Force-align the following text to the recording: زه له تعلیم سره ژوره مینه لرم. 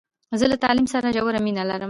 زه 0.39 0.45
له 0.51 0.57
تعلیم 0.63 0.87
سره 0.93 1.07
ژوره 1.15 1.39
مینه 1.45 1.63
لرم. 1.69 1.79